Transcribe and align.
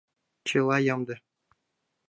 Чыла 0.47 0.77
ямде. 0.93 1.15